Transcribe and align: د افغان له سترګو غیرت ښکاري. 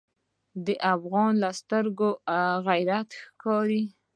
د 0.65 0.67
افغان 0.93 1.31
له 1.43 1.49
سترګو 1.59 2.09
غیرت 2.67 3.07
ښکاري. 3.23 3.83